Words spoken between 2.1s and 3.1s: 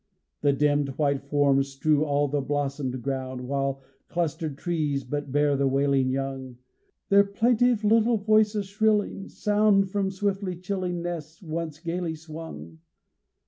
the blossomed